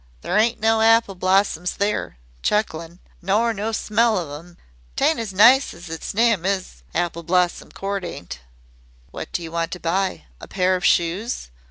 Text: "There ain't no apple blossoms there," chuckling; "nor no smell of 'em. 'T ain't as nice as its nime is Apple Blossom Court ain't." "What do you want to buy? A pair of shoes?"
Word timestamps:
"There 0.21 0.35
ain't 0.35 0.59
no 0.59 0.81
apple 0.81 1.13
blossoms 1.13 1.77
there," 1.77 2.17
chuckling; 2.41 2.97
"nor 3.21 3.53
no 3.53 3.71
smell 3.71 4.17
of 4.17 4.43
'em. 4.43 4.57
'T 4.95 5.05
ain't 5.05 5.19
as 5.19 5.31
nice 5.31 5.75
as 5.75 5.91
its 5.91 6.15
nime 6.15 6.43
is 6.43 6.81
Apple 6.95 7.21
Blossom 7.21 7.71
Court 7.71 8.03
ain't." 8.03 8.39
"What 9.11 9.31
do 9.31 9.43
you 9.43 9.51
want 9.51 9.69
to 9.73 9.79
buy? 9.79 10.23
A 10.39 10.47
pair 10.47 10.75
of 10.75 10.83
shoes?" 10.83 11.51